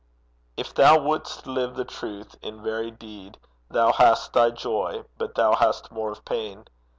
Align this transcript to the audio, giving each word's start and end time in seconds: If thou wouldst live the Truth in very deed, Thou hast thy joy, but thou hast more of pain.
If 0.57 0.73
thou 0.73 0.97
wouldst 0.97 1.45
live 1.45 1.75
the 1.75 1.85
Truth 1.85 2.35
in 2.41 2.63
very 2.63 2.89
deed, 2.89 3.37
Thou 3.69 3.91
hast 3.91 4.33
thy 4.33 4.49
joy, 4.49 5.03
but 5.19 5.35
thou 5.35 5.53
hast 5.53 5.91
more 5.91 6.09
of 6.11 6.25
pain. 6.25 6.65